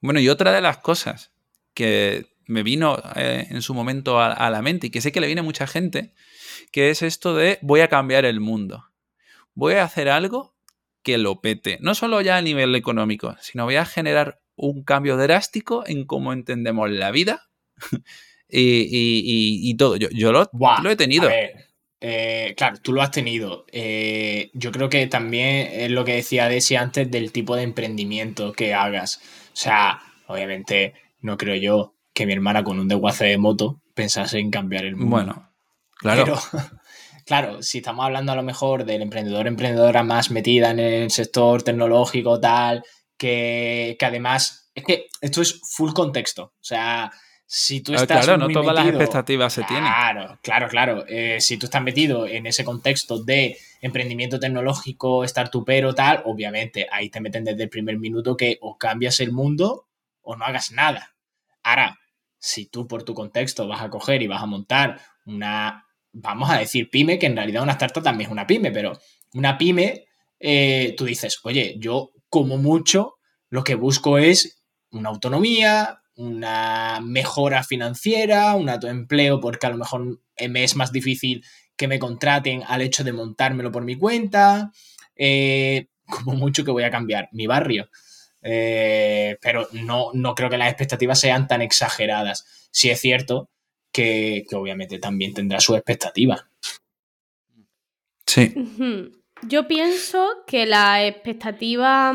[0.00, 1.30] Bueno, y otra de las cosas
[1.74, 5.26] que me vino eh, en su momento a, la mente y que sé que le
[5.26, 6.12] viene a mucha gente,
[6.70, 8.84] que es esto de voy a cambiar el mundo.
[9.54, 10.54] Voy a hacer algo
[11.02, 11.78] que lo pete.
[11.80, 16.32] No solo ya a nivel económico, sino voy a generar un cambio drástico en cómo
[16.32, 17.48] entendemos la vida
[18.48, 19.96] y, todo.
[19.96, 21.28] Yo, lo, he tenido.
[22.00, 23.66] Eh, claro, tú lo has tenido.
[23.72, 28.52] Eh, yo creo que también es lo que decía Desi antes del tipo de emprendimiento
[28.52, 29.20] que hagas.
[29.52, 34.38] O sea, obviamente, no creo yo que mi hermana con un desguace de moto pensase
[34.38, 35.16] en cambiar el mundo.
[35.16, 35.52] Bueno,
[35.98, 36.24] claro.
[36.24, 36.38] Pero,
[37.26, 41.62] claro, si estamos hablando a lo mejor del emprendedor, emprendedora más metida en el sector
[41.62, 42.82] tecnológico, tal,
[43.18, 46.44] que, además, es que esto es full contexto.
[46.44, 47.12] O sea,
[47.44, 48.24] si tú estás.
[48.24, 49.84] Claro, no todas las expectativas se tienen.
[49.84, 51.04] Claro, claro, claro.
[51.06, 57.10] Eh, si tú estás metido en ese contexto de emprendimiento tecnológico, startupero, tal, obviamente ahí
[57.10, 59.86] te meten desde el primer minuto que o cambias el mundo
[60.22, 61.12] o no hagas nada.
[61.62, 61.98] Ahora,
[62.46, 66.58] si tú por tu contexto vas a coger y vas a montar una, vamos a
[66.58, 68.98] decir pyme, que en realidad una startup también es una pyme, pero
[69.34, 70.06] una pyme,
[70.38, 73.16] eh, tú dices, oye, yo como mucho
[73.50, 80.20] lo que busco es una autonomía, una mejora financiera, un autoempleo, porque a lo mejor
[80.48, 81.44] me es más difícil
[81.76, 84.70] que me contraten al hecho de montármelo por mi cuenta.
[85.16, 87.88] Eh, como mucho que voy a cambiar mi barrio.
[88.48, 92.68] Eh, pero no, no creo que las expectativas sean tan exageradas.
[92.70, 93.50] Sí es cierto
[93.92, 96.44] que, obviamente también tendrá sus expectativas.
[98.24, 98.54] Sí.
[99.42, 102.14] Yo pienso que la expectativa,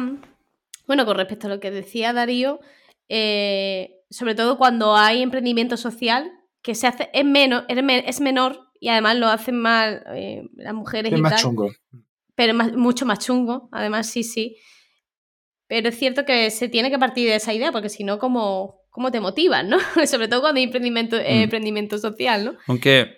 [0.88, 2.62] bueno, con respecto a lo que decía Darío,
[3.10, 8.88] eh, sobre todo cuando hay emprendimiento social, que se hace, es, menos, es menor y
[8.88, 11.12] además lo hacen mal eh, las mujeres.
[11.12, 11.72] Es y más chungo.
[12.36, 14.58] Pero es mucho más chungo, además sí, sí.
[15.72, 18.82] Pero es cierto que se tiene que partir de esa idea, porque si no, ¿cómo,
[18.90, 19.78] cómo te motivan, no?
[20.06, 21.44] Sobre todo cuando hay emprendimiento, eh, mm.
[21.44, 22.54] emprendimiento social, ¿no?
[22.68, 23.16] Aunque,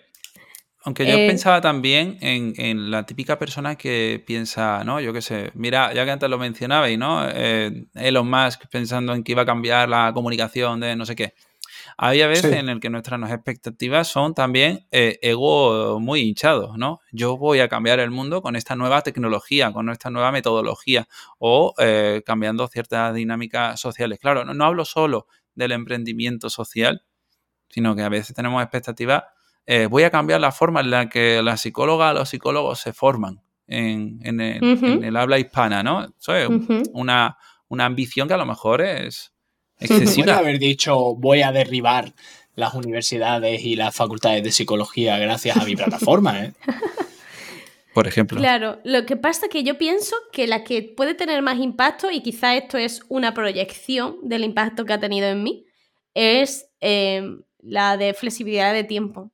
[0.84, 5.02] aunque yo eh, pensaba también en, la típica persona que piensa, ¿no?
[5.02, 7.28] Yo qué sé, mira, ya que antes lo mencionabais, ¿no?
[7.28, 11.34] Eh, Elon Musk pensando en que iba a cambiar la comunicación de no sé qué.
[11.98, 17.00] Había veces en el que nuestras expectativas son también eh, ego muy hinchados, ¿no?
[17.12, 21.08] Yo voy a cambiar el mundo con esta nueva tecnología, con esta nueva metodología
[21.40, 24.20] o eh, cambiando ciertas dinámicas sociales.
[24.20, 27.04] Claro, no, hablo solo del emprendimiento social,
[27.70, 29.24] sino que a veces tenemos expectativas.
[29.66, 33.42] Eh, voy a cambiar la forma en la que las psicólogas, los psicólogos se forman
[33.68, 36.04] en, el, habla hispana, ¿no?
[36.04, 36.50] Eso es
[36.92, 37.38] una,
[37.70, 39.34] una ambición que a lo mejor es,
[39.80, 40.38] excesiva.
[40.38, 42.14] haber dicho voy a derribar
[42.56, 46.54] las universidades y las facultades de psicología gracias a mi plataforma, ¿eh?
[47.94, 48.40] Por ejemplo.
[48.40, 52.10] Claro, lo que pasa es que yo pienso que la que puede tener más impacto,
[52.10, 55.66] y quizá esto es una proyección del impacto que ha tenido en mí,
[56.16, 59.32] es em, la de flexibilidad de tiempo.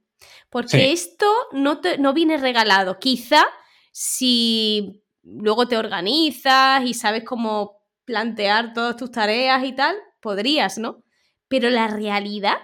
[0.50, 3.00] Porque esto no, no viene regalado.
[3.00, 3.46] Quizá
[3.92, 11.04] si luego te organizas y sabes cómo plantear todas tus tareas y tal, podrías, ¿no?
[11.48, 12.58] Pero la realidad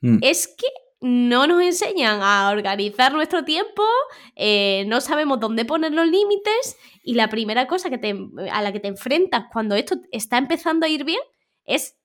[0.00, 0.18] mm.
[0.22, 0.66] es que
[1.00, 3.82] no nos enseñan a organizar nuestro tiempo,
[4.36, 8.14] eh, no sabemos dónde poner los límites y la primera cosa que te,
[8.52, 11.20] a la que te enfrentas cuando esto está empezando a ir bien
[11.64, 11.96] es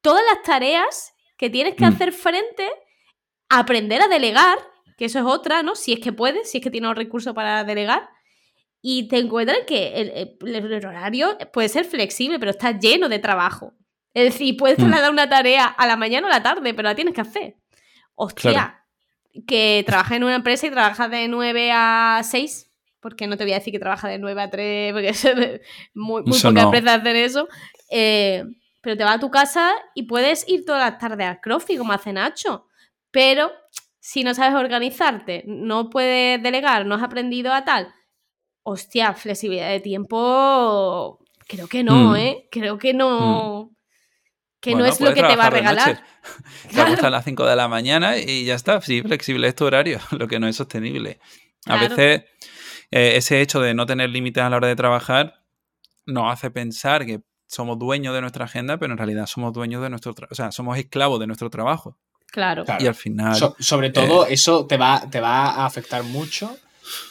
[0.00, 1.88] todas las tareas que tienes que mm.
[1.88, 2.68] hacer frente,
[3.48, 4.58] aprender a delegar,
[4.96, 5.76] que eso es otra, ¿no?
[5.76, 8.08] Si es que puedes, si es que tienes recursos para delegar.
[8.80, 13.74] Y te encuentras que el, horario puede ser flexible, pero está lleno de trabajo.
[14.14, 14.90] Es decir, puedes mm.
[14.90, 17.56] dar una tarea a la mañana o a la tarde, pero la tienes que hacer.
[18.14, 18.84] Hostia,
[19.46, 23.52] que trabajas en una empresa y trabajas de 9 a 6, porque no te voy
[23.52, 25.24] a decir que trabajas de 9 a 3, porque es
[25.94, 27.48] muy, muy pocas empresas hacen eso.
[27.90, 28.44] Eh,
[28.80, 31.92] pero te vas a tu casa y puedes ir todas las tardes al crossfit, como
[31.92, 32.66] hace Nacho.
[33.10, 33.52] Pero
[34.00, 37.92] si no sabes organizarte, no puedes delegar, no has aprendido a tal,
[38.62, 42.16] hostia, flexibilidad de tiempo, creo que no, mm.
[42.16, 42.48] ¿eh?
[42.50, 43.70] Creo que no.
[43.70, 43.77] Mm
[44.60, 46.02] que no es lo que te va a regalar.
[46.74, 48.80] Te a las 5 de la mañana y ya está.
[48.80, 51.20] Sí, flexible es tu horario, lo que no es sostenible.
[51.66, 52.24] A veces
[52.90, 55.34] eh, ese hecho de no tener límites a la hora de trabajar
[56.06, 59.90] nos hace pensar que somos dueños de nuestra agenda, pero en realidad somos dueños de
[59.90, 61.98] nuestro o sea, somos esclavos de nuestro trabajo.
[62.30, 62.64] Claro.
[62.78, 63.36] Y al final.
[63.58, 66.54] sobre todo, eh, eso te va, te va a afectar mucho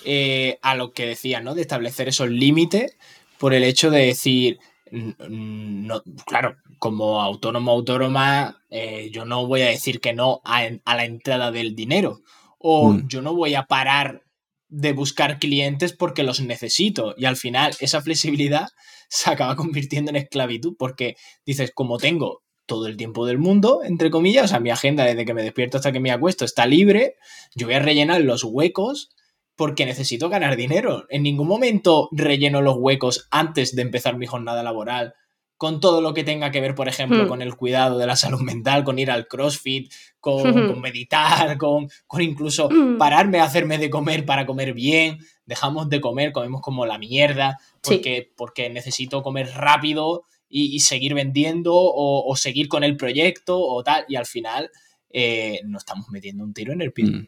[0.06, 1.56] eh, a lo que decías, ¿no?
[1.56, 2.96] De establecer esos límites
[3.38, 4.60] por el hecho de decir.
[4.92, 11.06] No, claro, como autónomo autónoma, eh, yo no voy a decir que no a, la
[11.06, 12.22] entrada del dinero.
[12.60, 13.08] O mm.
[13.08, 14.24] yo no voy a parar
[14.70, 17.14] de buscar clientes porque los necesito.
[17.18, 18.68] Y al final esa flexibilidad
[19.10, 24.12] se acaba convirtiendo en esclavitud porque dices, como tengo todo el tiempo del mundo, entre
[24.12, 27.16] comillas, o sea, mi agenda desde que me despierto hasta que me acuesto está libre,
[27.56, 29.10] yo voy a rellenar los huecos
[29.58, 31.06] porque necesito ganar dinero.
[31.10, 35.16] En ningún momento relleno los huecos antes de empezar mi jornada laboral
[35.58, 37.28] con todo lo que tenga que ver, por ejemplo, hmm.
[37.28, 42.22] con el cuidado de la salud mental, con ir al CrossFit, con, meditar, con, con
[42.22, 43.00] incluso hmm.
[43.00, 45.18] pararme a hacerme de comer para comer bien.
[45.48, 51.74] Dejamos de comer, comemos como la mierda, porque, porque necesito comer rápido y, seguir vendiendo
[51.74, 54.06] o, seguir con el proyecto o tal.
[54.08, 54.70] Y al final
[55.10, 57.06] eh, nos estamos metiendo un tiro en el pie.
[57.06, 57.28] Hmm.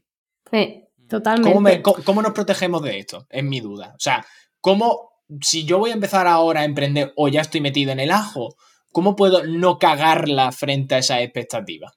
[0.51, 1.81] Sí, totalmente.
[1.81, 3.27] ¿Cómo, ¿Cómo nos protegemos de esto?
[3.29, 3.93] Es mi duda.
[3.95, 4.25] O sea,
[4.61, 5.09] ¿cómo
[5.41, 8.55] si yo voy a empezar ahora a emprender o ya estoy metido en el ajo,
[8.91, 11.93] ¿cómo puedo no cagarla frente a esa expectativa?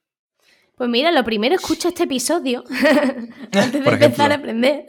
[0.77, 2.65] Pues mira, lo primero escucha este episodio
[3.53, 4.85] antes de empezar a aprender.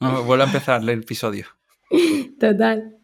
[0.00, 1.46] vuelvo a empezar el episodio.
[2.38, 2.96] Total.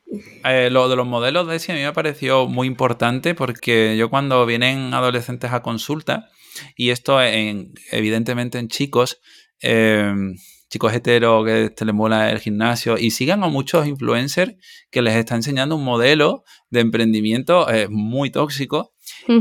[0.44, 4.10] Eh, lo de los modelos de ese a mí me pareció muy importante porque yo
[4.10, 6.28] cuando vienen adolescentes a consulta,
[6.76, 9.20] y esto en, evidentemente en chicos,
[9.62, 10.12] eh,
[10.68, 12.96] chicos heteros que te les mola el gimnasio.
[12.98, 14.54] Y sigan a muchos influencers
[14.90, 18.92] que les está enseñando un modelo de emprendimiento eh, muy tóxico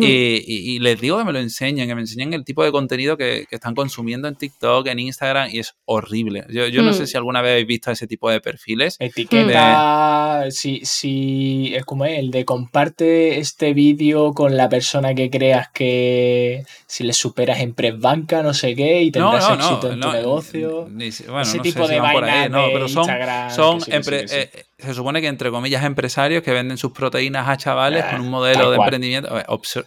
[0.01, 3.47] y, les digo que me lo enseñen, que me enseñen el tipo de contenido que,
[3.49, 6.45] están consumiendo en TikTok, en Instagram, y es horrible.
[6.49, 7.07] Yo, no sé mm.
[7.07, 8.95] si alguna vez habéis visto ese tipo de perfiles.
[8.99, 15.69] Etiqueta, si, si es como el de comparte este vídeo con la persona que creas
[15.73, 20.87] que si le superas en banca no sé qué, y tendrás éxito en tu negocio.
[20.99, 23.07] ese tipo de vainas no, pero son,
[23.55, 28.21] son eh, se supone que entre comillas empresarios que venden sus proteínas a chavales con
[28.21, 29.29] un modelo de emprendimiento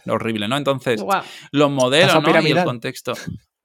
[0.07, 0.57] horrible, ¿no?
[0.57, 1.03] Entonces,
[1.51, 2.41] los modelos ¿no?
[2.41, 3.13] y el contexto.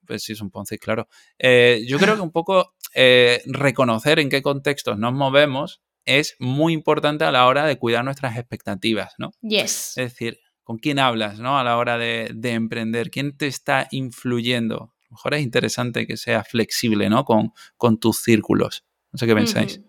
[0.07, 1.07] Pues sí, es un Ponzi, claro.
[1.39, 6.73] Eh, yo creo que un poco eh, reconocer en qué contextos nos movemos es muy
[6.73, 9.33] importante a la hora de cuidar nuestras expectativas, ¿no?
[9.43, 9.99] Yes.
[9.99, 11.59] Es decir, con quién hablas, ¿no?
[11.59, 14.77] A la hora de, emprender, quién te está influyendo.
[14.77, 17.27] A lo mejor es interesante que seas flexible, ¿no?
[17.27, 18.87] Con, con tus círculos.
[19.13, 19.83] No sé qué pensáis.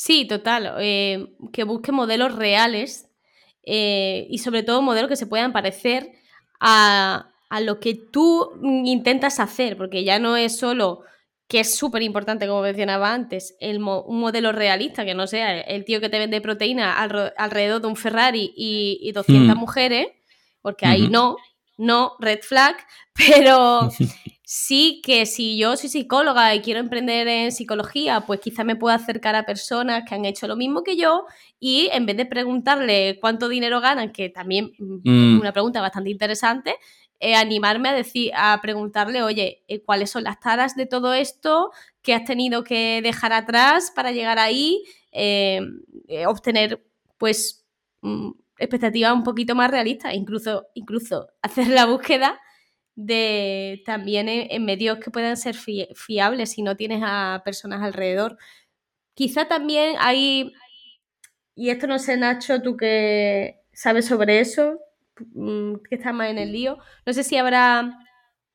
[0.00, 0.76] Sí, total.
[0.78, 3.10] Eh, que busque modelos reales
[3.64, 6.12] eh, y sobre todo modelos que se puedan parecer
[6.60, 7.32] a,
[7.62, 11.02] lo que tú intentas hacer, porque ya no es solo
[11.48, 15.84] que es súper importante, como mencionaba antes, el un modelo realista, que no sea el
[15.84, 16.96] tío que te vende proteína
[17.36, 19.58] alrededor de un Ferrari y, 200 hmm.
[19.58, 20.06] mujeres,
[20.62, 21.38] porque ahí no,
[21.76, 22.76] no, red flag,
[23.14, 23.90] pero
[24.50, 28.94] sí que si yo soy psicóloga y quiero emprender en psicología, pues quizá me pueda
[28.96, 31.26] acercar a personas que han hecho lo mismo que yo
[31.60, 35.40] y en vez de preguntarle cuánto dinero ganan, que también mm, es mm.
[35.40, 36.76] una pregunta bastante interesante,
[37.20, 41.70] eh, animarme a decir, a preguntarle, oye, eh, ¿cuáles son las taras de todo esto
[42.00, 44.82] que has tenido que dejar atrás para llegar ahí?
[45.12, 45.60] Eh,
[46.26, 46.82] obtener,
[47.18, 47.66] pues,
[48.00, 52.40] mm, expectativas un poquito más realistas, incluso, incluso hacer la búsqueda
[53.00, 58.36] de también en, medios que puedan ser fiables si no tienes a personas alrededor.
[59.14, 60.52] Quizá también hay,
[61.54, 64.80] y esto no sé Nacho, tú que sabes sobre eso,
[65.32, 67.96] mm, que estás más en el lío, no sé si habrá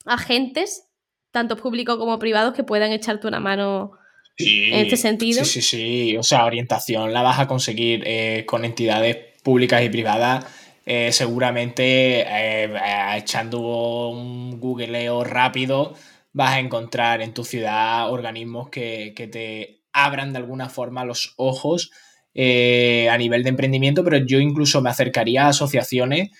[0.06, 0.90] agentes,
[1.32, 3.94] tanto públicos como privados, que puedan echarte una mano
[4.36, 5.46] en este sentido.
[5.46, 9.90] Sí, sí, sí, o sea, orientación la vas a conseguir eh, con entidades públicas y
[9.90, 10.46] privadas
[10.86, 11.84] eh, seguramente
[12.22, 15.94] eh, eh, echando un googleo rápido
[16.34, 21.92] vas a encontrar en tu ciudad organismos que, te abran de alguna forma los ojos
[22.36, 26.32] a nivel de emprendimiento, pero yo incluso me acercaría a asociaciones,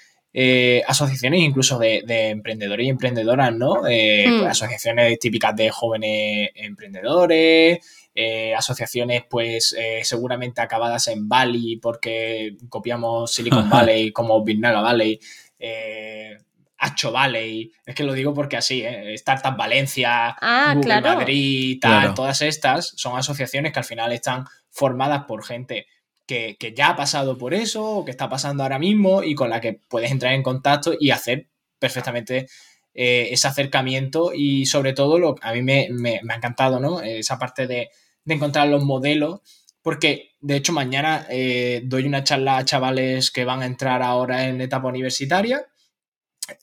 [0.88, 3.82] asociaciones incluso de, emprendedores y emprendedoras, ¿no?
[3.82, 4.46] Pues hmm.
[4.46, 7.78] asociaciones típicas de jóvenes emprendedores,
[8.16, 15.20] eh, asociaciones pues eh, seguramente acabadas en Bali porque copiamos Silicon Valley como Binaga Valley,
[15.58, 16.38] eh,
[16.78, 19.16] Hacho Valley, es que lo digo porque así, ¿eh?
[19.16, 21.80] Startup Valencia, ah, Google Madrid,
[22.14, 25.88] todas estas son asociaciones que al final están formadas por gente
[26.28, 29.60] que, ya ha pasado por eso o que está pasando ahora mismo y con la
[29.60, 31.48] que puedes entrar en contacto y hacer
[31.80, 32.48] perfectamente
[32.94, 37.02] ese acercamiento y sobre todo lo a mí me, me, ha encantado, ¿no?
[37.02, 37.90] Esa parte de,
[38.26, 39.42] de encontrar los modelos,
[39.82, 44.48] porque de hecho mañana eh, doy una charla a chavales que van a entrar ahora
[44.48, 45.68] en etapa universitaria.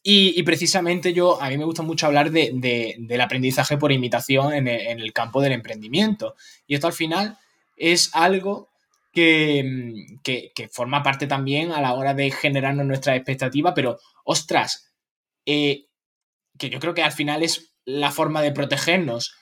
[0.02, 4.68] Y, precisamente yo, a mí me gusta mucho hablar de, del aprendizaje por imitación en
[4.68, 6.34] el, campo del emprendimiento.
[6.66, 7.38] Y esto al final
[7.76, 8.68] es algo
[9.12, 14.92] que, forma parte también a la hora de generarnos nuestras expectativas, pero ostras,
[15.46, 15.86] eh,
[16.58, 19.34] que yo creo que al final es la forma de protegernos.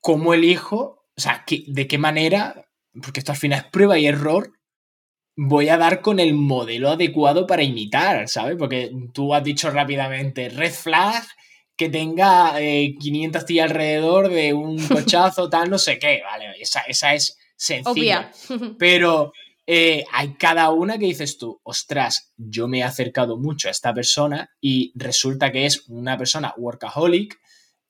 [0.00, 2.66] ¿Cómo elijo o sea, ¿de qué manera?
[3.02, 4.52] Porque esto al final es prueba y error.
[5.36, 8.56] Voy a dar con el modelo adecuado para imitar, ¿sabes?
[8.58, 11.24] Porque tú has dicho rápidamente red flag
[11.76, 16.52] que tenga 500 eh, tías alrededor de un cochazo, tal, no sé qué, ¿vale?
[16.60, 18.30] Esa, esa es sencilla.
[18.78, 19.32] Pero
[19.66, 23.94] eh, hay cada una que dices tú, ostras, yo me he acercado mucho a esta
[23.94, 27.38] persona y resulta que es una persona workaholic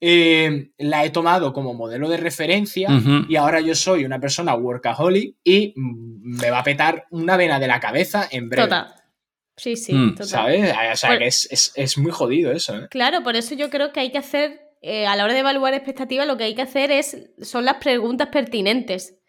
[0.05, 2.89] eh, la he tomado como modelo de referencia
[3.29, 7.69] y ahora yo soy una persona workaholic y me va a petar una vena de
[7.69, 8.67] la cabeza en breve.
[8.67, 8.95] Total.
[9.57, 10.15] Sí, sí, mm.
[10.17, 10.27] total.
[10.27, 10.75] ¿Sabes?
[10.93, 12.75] O sea, que es, muy jodido eso.
[12.75, 12.89] ¿eh?
[12.91, 15.73] Claro, por eso yo creo que hay que hacer, eh, a la hora de evaluar
[15.73, 19.21] expectativas, lo que hay que hacer es, son las preguntas pertinentes,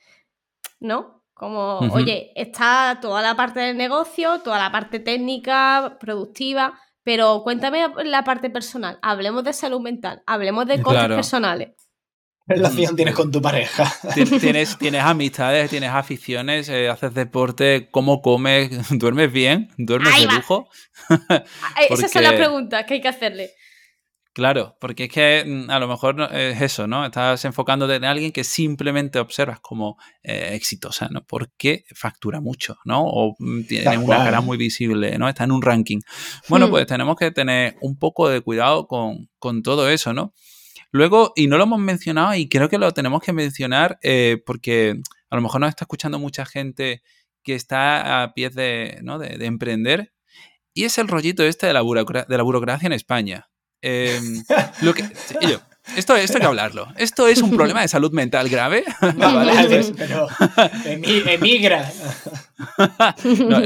[0.79, 1.23] ¿no?
[1.35, 7.85] Como, oye, está toda la parte del negocio, toda la parte técnica, productiva, pero cuéntame
[8.05, 8.99] la parte personal.
[9.01, 11.69] Hablemos de salud mental, hablemos de cosas personales.
[12.45, 13.89] ¿Qué relación tienes con tu pareja?
[14.13, 20.67] ¿Tienes, tienes amistades, tienes aficiones, eh, haces deporte, cómo comes, duermes bien, duermes de lujo.
[21.89, 23.51] Esas son las preguntas que hay que hacerle.
[24.33, 27.05] Claro, porque es que mm, a lo mejor es eso, ¿no?
[27.05, 31.23] Estás enfocándote en alguien que simplemente observas como eh, exitosa, ¿no?
[31.23, 33.03] Porque factura mucho, ¿no?
[33.05, 35.29] O mm, tiene una cara muy visible, ¿no?
[35.29, 35.99] Está en un ranking.
[36.49, 36.71] Bueno, hmm.
[36.71, 39.29] pues tenemos que tener un poco de cuidado con,
[39.63, 40.33] todo eso, ¿no?
[40.91, 44.99] Luego, y no lo hemos mencionado y creo que lo tenemos que mencionar eh, porque
[45.29, 47.03] a lo mejor nos está escuchando mucha gente
[47.43, 49.19] que está a pies de, ¿no?
[49.19, 50.13] de, emprender
[50.73, 53.49] y es el rollito este de la, de la burocracia en España.
[53.85, 54.41] Em,
[54.81, 55.03] lo que,
[55.97, 56.87] esto, esto hay que hablarlo.
[56.95, 58.85] ¿Esto es un problema de salud mental grave?
[59.17, 60.27] No, vale, pero
[60.85, 61.91] emigra.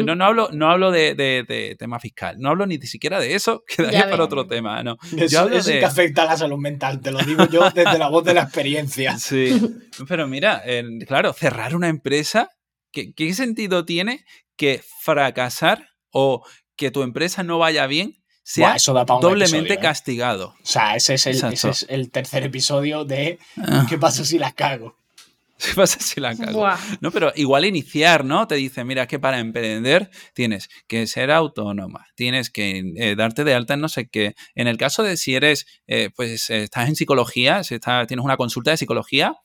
[0.04, 4.10] No, no, hablo, no hablo de, tema fiscal, no hablo ni siquiera de eso, quedaría
[4.10, 4.82] para otro tema.
[4.82, 4.98] No.
[5.16, 8.24] Eso, hablo que afecta a la salud mental, te lo digo yo desde la voz
[8.26, 9.18] de la experiencia.
[9.20, 9.62] Sí,
[10.08, 10.64] pero mira,
[11.08, 12.50] claro, cerrar una empresa,
[12.92, 14.26] ¿qué, ¿qué sentido tiene
[14.56, 16.44] que fracasar o
[16.76, 18.16] que tu empresa no vaya bien
[18.48, 18.78] sea
[19.20, 19.78] doblemente ¿eh?
[19.78, 20.56] castigado.
[20.64, 23.86] O sea, ese es, el, tercer episodio de ah.
[23.90, 24.96] ¿qué pasa si la cago?
[25.58, 26.66] ¿Qué pasa si la cago?
[27.02, 28.48] No, pero igual iniciar, ¿no?
[28.48, 33.54] Te dice, mira, que para emprender tienes que ser autónoma, tienes que eh, darte de
[33.54, 34.34] alta en no sé qué.
[34.56, 38.72] En el caso de si eres, eh, pues estás en psicología, si tienes una consulta
[38.72, 39.36] de psicología,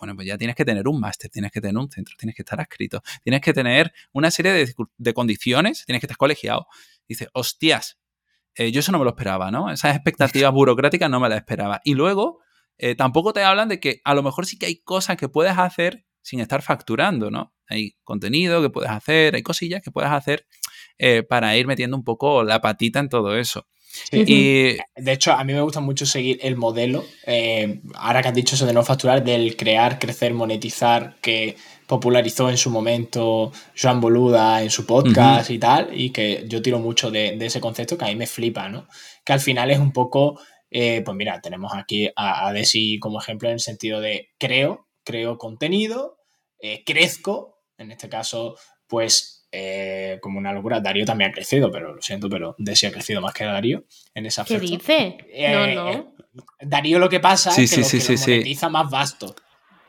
[0.00, 2.42] bueno, pues ya tienes que tener un máster, tienes que tener un centro, tienes que
[2.42, 6.66] estar adscrito, tienes que tener una serie de, de condiciones, tienes que estar colegiado.
[7.06, 7.99] Dice, hostias,
[8.60, 9.72] eh, yo eso no me lo esperaba, ¿no?
[9.72, 11.80] Esas expectativas burocráticas no me las esperaba.
[11.82, 12.40] Y luego,
[12.76, 15.56] eh, tampoco te hablan de que a lo mejor sí que hay cosas que puedes
[15.56, 17.54] hacer sin estar facturando, ¿no?
[17.68, 20.46] Hay contenido que puedes hacer, hay cosillas que puedes hacer
[20.98, 23.66] eh, para ir metiendo un poco la patita en todo eso.
[24.12, 24.76] Y...
[24.94, 27.02] De hecho, a mí me gusta mucho seguir el modelo,
[27.94, 31.56] ahora que has dicho eso de no facturar, del crear, crecer, monetizar, que
[31.90, 36.78] popularizó en su momento Joan Boluda en su podcast y tal, y que yo tiro
[36.78, 38.86] mucho de, ese concepto que a mí me flipa, ¿no?
[39.24, 43.48] Que al final es un poco, eh, pues mira, tenemos aquí a, Desi como ejemplo
[43.48, 46.18] en el sentido de creo, creo contenido,
[46.60, 48.54] eh, crezco, en este caso,
[48.86, 50.78] pues eh, como una locura.
[50.78, 53.82] Darío también ha crecido, pero lo siento, pero Desi ha crecido más que Darío
[54.14, 55.16] en esa ¿Qué dice?
[55.52, 56.14] no, no.
[56.60, 59.34] Darío lo que pasa es que lo que monetiza más vasto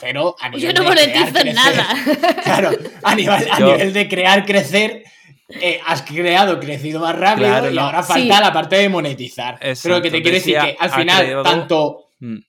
[0.01, 1.87] pero a nivel Yo no monetizo nada.
[2.43, 2.71] claro,
[3.03, 5.03] a nivel, de crear, crecer,
[5.49, 9.59] eh, has creado, crecido más rápido y ahora falta la parte de monetizar.
[9.59, 12.09] pero lo que te quiero decir que al final, tanto.
[12.19, 12.39] Mm.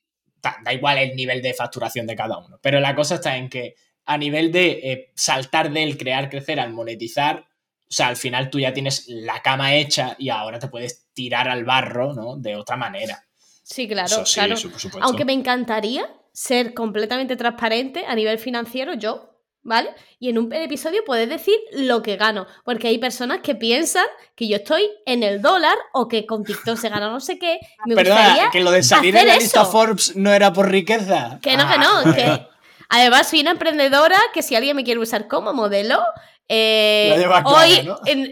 [0.43, 3.77] Da, igual el nivel de facturación de cada uno, pero la cosa está en que
[4.07, 8.59] a nivel de eh, saltar del crear, crecer al monetizar, o sea, al final tú
[8.59, 12.37] ya tienes la cama hecha y ahora te puedes tirar al barro, ¿no?
[12.39, 13.25] De otra manera.
[13.63, 14.57] Sí, claro, claro.
[15.01, 19.91] Aunque me encantaría ser completamente transparente a nivel financiero, yo, ¿vale?
[20.19, 24.49] Y en un episodio puedes decir lo que gano, porque hay personas que piensan que
[24.49, 27.61] yo estoy en el dólar o que con TikTok se gana no sé qué.
[27.87, 31.39] Me Perdona, que lo de salir en la lista Forbes no era por riqueza.
[31.43, 32.15] Que no, que no, ah.
[32.15, 32.49] que
[32.89, 36.01] además soy una emprendedora que si alguien me quiere usar como modelo,
[36.49, 37.89] eh, hoy,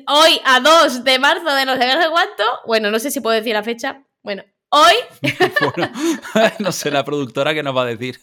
[0.08, 3.54] hoy a 2 de marzo de no sé cuánto, bueno, no sé si puedo decir
[3.54, 4.94] la fecha, bueno, Hoy.
[6.58, 8.18] no sé, la productora que nos va a decir.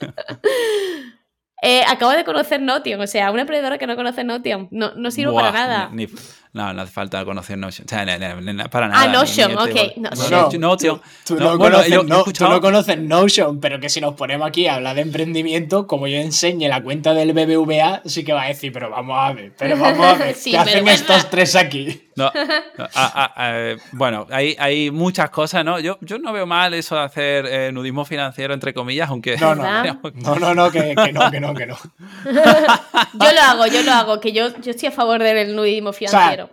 [1.62, 4.68] Eh, acabo de conocer Notion, o sea, una emprendedora que no conoce Notion.
[4.72, 5.92] No, no sirve para nada.
[6.58, 7.86] No, no hace falta conocer Notion.
[7.86, 9.04] O sea, para nada.
[9.04, 9.98] Ah, Notion, ok.
[10.60, 11.02] Notion.
[11.26, 16.08] Tú, no, conoces, Notion, pero que si nos ponemos aquí a hablar de emprendimiento, como
[16.08, 19.54] yo enseñe la cuenta del BBVA, sí que va a decir, pero vamos a ver,
[19.58, 22.02] pero vamos a ver, ¿qué hacen estos tres aquí?
[22.16, 22.32] No,
[23.92, 25.80] bueno, hay, hay muchas cosas, ¿no?
[25.80, 29.38] Yo, yo no veo mal eso de hacer eh, nudismo financiero, entre comillas, aunque...
[29.38, 30.00] No, no, no,
[30.40, 31.78] no, no, que, no, que no, que no.
[32.26, 36.47] yo lo hago, yo lo hago, que yo, yo estoy a favor del nudismo financiero.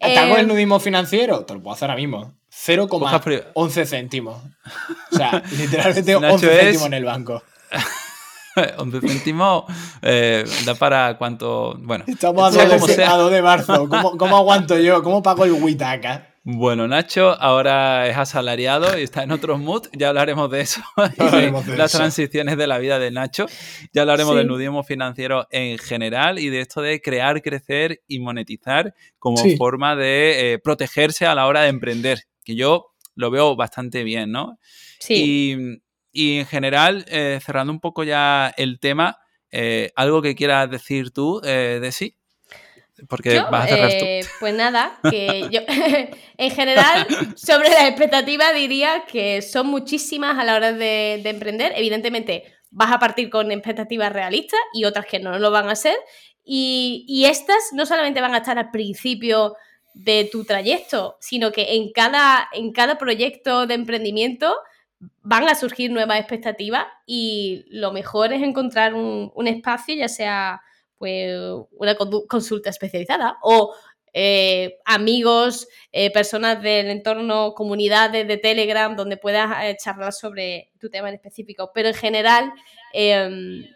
[0.00, 1.44] ¿Te hago el eh, nudismo financiero?
[1.44, 2.34] Te lo puedo hacer ahora mismo.
[2.50, 4.42] 0,11 céntimos.
[5.12, 7.42] O sea, literalmente 11 céntimos en el banco.
[8.78, 9.64] 11 céntimos
[10.02, 11.76] eh, da para cuánto.
[11.78, 13.88] Bueno, estamos a 2 de, marzo.
[13.88, 15.02] ¿Cómo, ¿Cómo, aguanto yo?
[15.02, 16.35] ¿Cómo pago el Witaka?
[16.48, 19.88] Bueno, Nacho ahora es asalariado y está en otro mood.
[19.92, 20.80] Ya hablaremos de eso.
[21.76, 23.46] las transiciones de la vida de Nacho.
[23.92, 28.94] Ya hablaremos del nudismo financiero en general y de esto de crear, crecer y monetizar
[29.18, 32.20] como forma de eh, protegerse a la hora de emprender.
[32.44, 34.60] Que yo lo veo bastante bien, ¿no?
[35.00, 35.80] Sí.
[36.12, 39.18] Y, en general, eh, cerrando un poco ya el tema,
[39.50, 41.90] eh, ¿algo que quieras decir tú de
[43.08, 45.60] Porque vas a cerrar eh, Pues nada, que yo
[46.38, 51.72] en general sobre las expectativas diría que son muchísimas a la hora de, emprender.
[51.76, 55.96] Evidentemente vas a partir con expectativas realistas y otras que no lo van a ser.
[56.44, 59.56] Y, estas no solamente van a estar al principio
[59.94, 64.54] de tu trayecto, sino que en cada, en cada proyecto de emprendimiento
[65.22, 70.62] van a surgir nuevas expectativas y lo mejor es encontrar un, espacio, ya sea
[70.98, 71.36] pues
[71.72, 73.74] una consulta especializada o
[74.18, 80.88] eh, amigos, eh, personas del entorno, comunidades de Telegram, donde puedas eh, charlar sobre tu
[80.88, 81.70] tema en específico.
[81.74, 82.50] Pero en general,
[82.94, 83.66] em,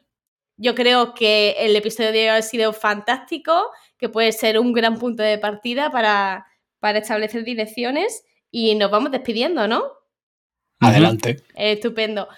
[0.57, 4.99] yo creo que el episodio de hoy ha sido fantástico, que puede ser un gran
[4.99, 6.47] punto de partida para,
[6.79, 9.93] para establecer direcciones y nos vamos despidiendo, ¿no?
[10.79, 11.37] Adelante.
[11.55, 12.29] Estupendo.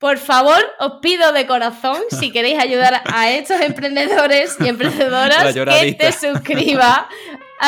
[0.00, 5.92] Por favor, os pido de corazón, si queréis ayudar a estos emprendedores y emprendedoras, que
[5.92, 7.02] te suscribas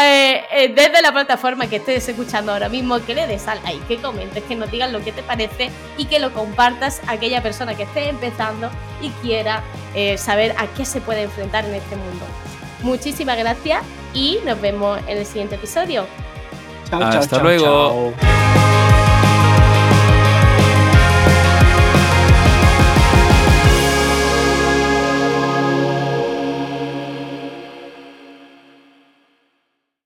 [0.02, 3.84] eh, eh, desde la plataforma que estés escuchando ahora mismo, que le des al like,
[3.86, 7.42] que comentes, que nos digas lo que te parece y que lo compartas a aquella
[7.42, 8.70] persona que esté empezando
[9.02, 9.62] y quiera
[9.94, 12.24] eh, saber a qué se puede enfrentar en este mundo.
[12.80, 13.82] Muchísimas gracias
[14.14, 16.06] y nos vemos en el siguiente episodio.
[16.90, 18.14] Hasta luego.